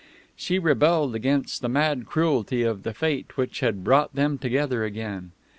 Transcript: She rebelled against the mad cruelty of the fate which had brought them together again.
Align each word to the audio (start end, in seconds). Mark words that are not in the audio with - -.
She 0.35 0.57
rebelled 0.57 1.13
against 1.13 1.61
the 1.61 1.69
mad 1.69 2.07
cruelty 2.07 2.63
of 2.63 2.81
the 2.81 2.91
fate 2.91 3.37
which 3.37 3.59
had 3.59 3.83
brought 3.83 4.15
them 4.15 4.39
together 4.39 4.83
again. 4.83 5.31